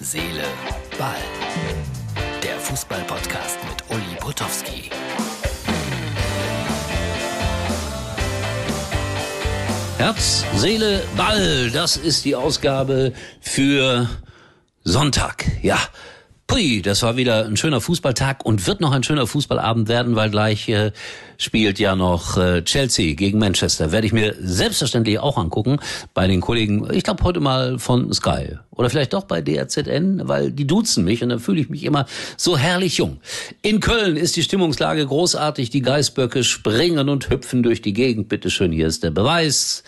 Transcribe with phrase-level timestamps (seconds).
[0.00, 0.44] Seele,
[0.96, 1.16] Ball.
[2.40, 4.90] Der Fußball-Podcast mit Uli Potowski.
[9.98, 11.70] Herz, Seele, Ball.
[11.72, 14.08] Das ist die Ausgabe für
[14.84, 15.44] Sonntag.
[15.62, 15.78] Ja.
[16.48, 20.30] Pui, das war wieder ein schöner Fußballtag und wird noch ein schöner Fußballabend werden, weil
[20.30, 20.92] gleich äh,
[21.36, 23.92] spielt ja noch äh, Chelsea gegen Manchester.
[23.92, 25.78] Werde ich mir selbstverständlich auch angucken
[26.14, 30.50] bei den Kollegen, ich glaube heute mal von Sky oder vielleicht doch bei DRZN, weil
[30.50, 32.06] die duzen mich und dann fühle ich mich immer
[32.38, 33.18] so herrlich jung.
[33.60, 38.30] In Köln ist die Stimmungslage großartig, die Geißböcke springen und hüpfen durch die Gegend.
[38.30, 39.84] Bitteschön, hier ist der Beweis.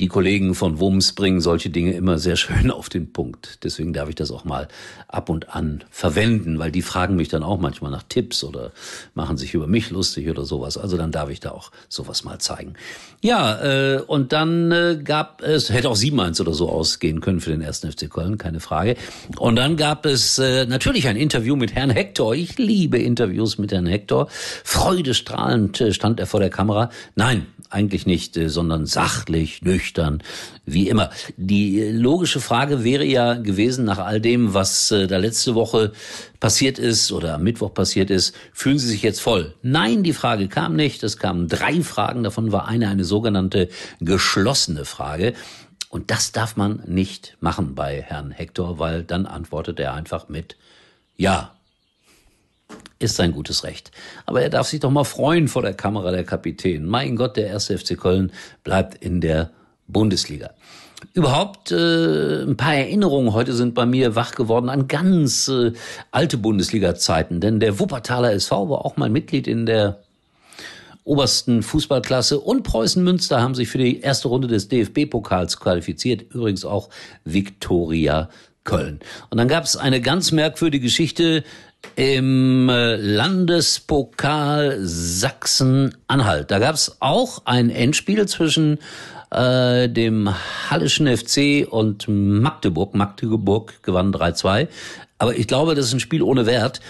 [0.00, 3.62] Die Kollegen von Wums bringen solche Dinge immer sehr schön auf den Punkt.
[3.62, 4.66] Deswegen darf ich das auch mal
[5.06, 8.72] ab und an verwenden, weil die fragen mich dann auch manchmal nach Tipps oder
[9.14, 10.76] machen sich über mich lustig oder sowas.
[10.76, 12.74] Also dann darf ich da auch sowas mal zeigen.
[13.20, 17.50] Ja, äh, und dann äh, gab es, hätte auch 7-1 oder so ausgehen können für
[17.50, 18.96] den ersten FC Köln, keine Frage.
[19.38, 22.34] Und dann gab es äh, natürlich ein Interview mit Herrn Hector.
[22.34, 24.28] Ich liebe Interviews mit Herrn Hector.
[24.64, 26.90] Freudestrahlend äh, stand er vor der Kamera.
[27.14, 30.22] Nein, eigentlich nicht, äh, sondern sachlich, nüchtern,
[30.64, 31.10] wie immer.
[31.36, 35.92] Die äh, logische Frage wäre ja gewesen, nach all dem, was äh, da letzte Woche
[36.40, 39.54] passiert ist oder am Mittwoch passiert ist, fühlen Sie sich jetzt voll?
[39.62, 41.02] Nein, die Frage kam nicht.
[41.02, 43.68] Es kamen drei Fragen, davon war eine eine sogenannte
[44.00, 45.34] geschlossene Frage.
[45.88, 50.56] Und das darf man nicht machen bei Herrn Hector, weil dann antwortet er einfach mit
[51.16, 51.54] Ja
[52.98, 53.90] ist sein gutes Recht.
[54.26, 56.86] Aber er darf sich doch mal freuen vor der Kamera der Kapitän.
[56.86, 59.50] Mein Gott, der erste FC Köln bleibt in der
[59.86, 60.50] Bundesliga.
[61.12, 65.72] Überhaupt äh, ein paar Erinnerungen heute sind bei mir wach geworden an ganz äh,
[66.10, 67.40] alte Bundesliga-Zeiten.
[67.40, 70.00] Denn der Wuppertaler SV war auch mal Mitglied in der
[71.04, 76.22] obersten Fußballklasse und Preußen Münster haben sich für die erste Runde des DFB-Pokals qualifiziert.
[76.32, 76.88] Übrigens auch
[77.24, 78.30] Viktoria
[78.64, 79.00] Köln.
[79.28, 81.44] Und dann gab es eine ganz merkwürdige Geschichte
[81.96, 86.50] im äh, Landespokal Sachsen-Anhalt.
[86.50, 88.78] Da gab es auch ein Endspiel zwischen
[89.30, 90.30] äh, dem
[90.70, 92.94] Hallischen FC und Magdeburg.
[92.94, 94.68] Magdeburg gewann 3-2.
[95.18, 96.80] Aber ich glaube, das ist ein Spiel ohne Wert,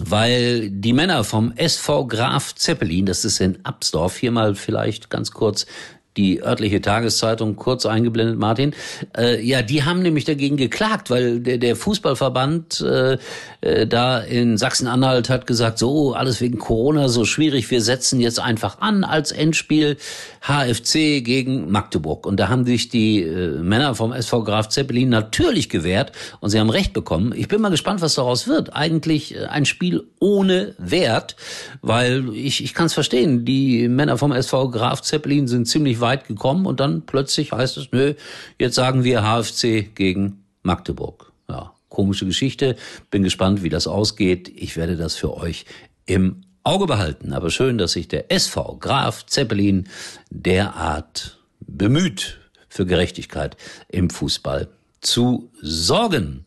[0.00, 5.30] weil die Männer vom SV Graf Zeppelin, das ist in Absdorf, hier mal vielleicht ganz
[5.30, 5.66] kurz
[6.16, 8.74] die örtliche Tageszeitung kurz eingeblendet, Martin.
[9.16, 13.18] Äh, ja, die haben nämlich dagegen geklagt, weil der, der Fußballverband äh,
[13.60, 18.40] äh, da in Sachsen-Anhalt hat gesagt, so alles wegen Corona so schwierig, wir setzen jetzt
[18.40, 19.96] einfach an als Endspiel
[20.40, 22.26] HFC gegen Magdeburg.
[22.26, 26.60] Und da haben sich die äh, Männer vom SV Graf Zeppelin natürlich gewehrt und sie
[26.60, 27.34] haben recht bekommen.
[27.36, 28.74] Ich bin mal gespannt, was daraus wird.
[28.74, 31.36] Eigentlich äh, ein Spiel ohne Wert,
[31.82, 36.05] weil ich, ich kann es verstehen, die Männer vom SV Graf Zeppelin sind ziemlich weit
[36.14, 38.14] gekommen und dann plötzlich heißt es, nö,
[38.58, 41.32] jetzt sagen wir HFC gegen Magdeburg.
[41.48, 42.76] Ja, komische Geschichte.
[43.10, 44.48] Bin gespannt, wie das ausgeht.
[44.54, 45.64] Ich werde das für euch
[46.06, 47.32] im Auge behalten.
[47.32, 49.88] Aber schön, dass sich der SV Graf Zeppelin
[50.30, 53.56] derart bemüht, für Gerechtigkeit
[53.88, 54.68] im Fußball
[55.00, 56.44] zu sorgen.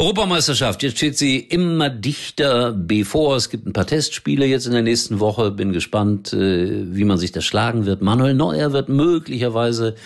[0.00, 3.36] Europameisterschaft, jetzt steht sie immer dichter bevor.
[3.36, 5.50] Es gibt ein paar Testspiele jetzt in der nächsten Woche.
[5.50, 8.00] Bin gespannt, äh, wie man sich das schlagen wird.
[8.00, 9.96] Manuel Neuer wird möglicherweise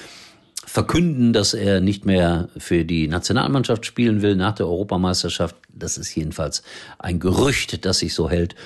[0.67, 5.55] verkünden, dass er nicht mehr für die Nationalmannschaft spielen will nach der Europameisterschaft.
[5.73, 6.65] Das ist jedenfalls
[6.99, 8.57] ein Gerücht, das sich so hält.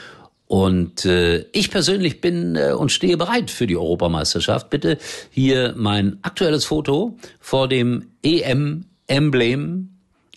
[0.46, 4.70] Und äh, ich persönlich bin äh, und stehe bereit für die Europameisterschaft.
[4.70, 4.96] Bitte
[5.28, 9.90] hier mein aktuelles Foto vor dem EM-Emblem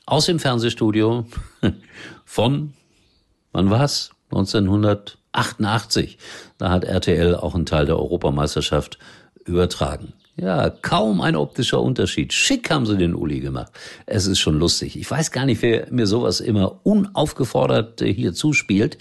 [0.05, 1.25] aus dem Fernsehstudio
[2.25, 2.73] von,
[3.51, 4.11] wann war's?
[4.31, 6.17] 1988.
[6.57, 8.97] Da hat RTL auch einen Teil der Europameisterschaft
[9.45, 10.13] übertragen.
[10.37, 12.33] Ja, kaum ein optischer Unterschied.
[12.33, 13.71] Schick haben sie den Uli gemacht.
[14.05, 14.97] Es ist schon lustig.
[14.97, 18.97] Ich weiß gar nicht, wer mir sowas immer unaufgefordert hier zuspielt.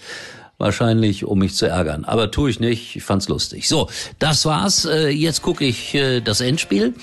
[0.57, 2.05] Wahrscheinlich, um mich zu ärgern.
[2.05, 2.95] Aber tue ich nicht.
[2.95, 3.67] Ich fand's lustig.
[3.67, 4.85] So, das war's.
[4.85, 6.93] Äh, jetzt gucke ich äh, das Endspiel.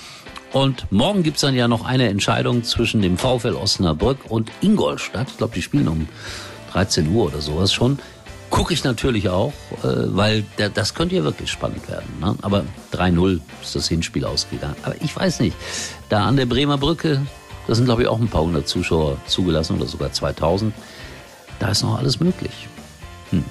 [0.51, 5.29] Und morgen gibt's dann ja noch eine Entscheidung zwischen dem VfL Osnabrück und Ingolstadt.
[5.29, 6.07] Ich glaube, die spielen um
[6.71, 7.99] 13 Uhr oder sowas schon.
[8.49, 9.53] Gucke ich natürlich auch,
[9.83, 10.43] äh, weil
[10.73, 12.07] das könnte ja wirklich spannend werden.
[12.19, 12.35] Ne?
[12.41, 12.63] Aber
[12.93, 14.75] 3-0 ist das Hinspiel ausgegangen.
[14.83, 15.55] Aber ich weiß nicht.
[16.09, 17.21] Da an der Bremer Brücke,
[17.67, 20.73] da sind glaube ich auch ein paar hundert Zuschauer zugelassen oder sogar 2000.
[21.59, 22.67] Da ist noch alles möglich.
[23.29, 23.45] Hm.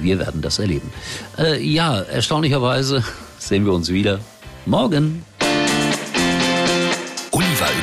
[0.00, 0.90] Wir werden das erleben.
[1.36, 3.04] Äh, ja, erstaunlicherweise
[3.38, 4.20] sehen wir uns wieder
[4.64, 5.22] morgen